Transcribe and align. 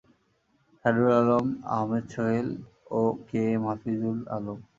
খায়রুল 0.85 1.11
আলম, 1.19 1.45
আহমেদ 1.73 2.05
সোহেল 2.13 2.47
ও 2.91 3.01
K 3.27 3.41
M 3.53 3.63
Hafizul 3.69 4.19
Alam. 4.35 4.59